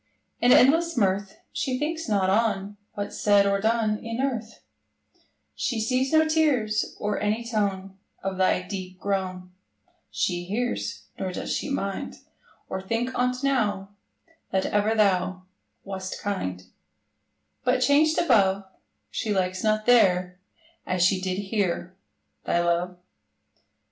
[0.39, 4.63] In endless mirth, She thinks not on What's said or done In earth:
[5.53, 9.51] She sees no tears, Or any tone Of thy deep groan
[10.09, 12.17] She hears; Nor does she mind,
[12.67, 13.89] Or think on't now,
[14.49, 15.43] That ever thou
[15.83, 16.63] Wast kind:
[17.63, 18.65] But changed above,
[19.11, 20.39] She likes not there,
[20.83, 21.95] As she did here,
[22.45, 22.97] Thy love.